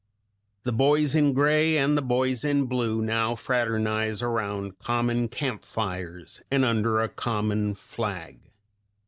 [0.63, 6.65] The boys in gray and the boys in blue now fraternize around common campfires and
[6.65, 8.39] under a common flag.